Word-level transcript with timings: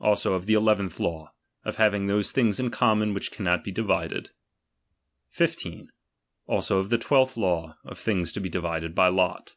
Also 0.00 0.34
of 0.34 0.44
the 0.44 0.52
eleventh 0.52 1.00
law, 1.00 1.32
of 1.64 1.76
having 1.76 2.06
those 2.06 2.30
things 2.30 2.60
in 2.60 2.68
common 2.70 3.14
which 3.14 3.30
cannot 3.30 3.64
be 3.64 3.70
divided. 3.72 4.28
15. 5.30 5.88
Also 6.46 6.76
of 6.76 6.90
the 6.90 6.98
twelfth 6.98 7.38
law, 7.38 7.78
of 7.82 7.98
things 7.98 8.32
to 8.32 8.38
be 8.42 8.50
divided 8.50 8.94
by 8.94 9.08
lot. 9.08 9.54